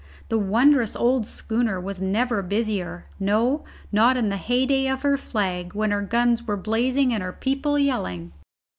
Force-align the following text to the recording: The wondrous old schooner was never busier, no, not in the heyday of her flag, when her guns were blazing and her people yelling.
The 0.29 0.39
wondrous 0.39 0.95
old 0.95 1.27
schooner 1.27 1.79
was 1.79 2.01
never 2.01 2.41
busier, 2.41 3.05
no, 3.19 3.65
not 3.91 4.17
in 4.17 4.29
the 4.29 4.37
heyday 4.37 4.87
of 4.87 5.03
her 5.03 5.15
flag, 5.15 5.75
when 5.75 5.91
her 5.91 6.01
guns 6.01 6.47
were 6.47 6.57
blazing 6.57 7.13
and 7.13 7.21
her 7.21 7.31
people 7.33 7.77
yelling. 7.77 8.33